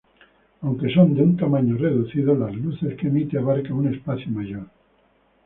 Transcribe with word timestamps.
Aunque 0.63 0.89
son 0.89 1.09
de 1.13 1.21
un 1.21 1.35
tamaño 1.37 1.77
reducido, 1.77 2.33
las 2.33 2.55
luces 2.55 2.97
que 2.97 3.05
emite 3.09 3.37
abarca 3.37 3.71
un 3.71 3.93
espacio 3.93 4.31
mayor. 4.31 4.67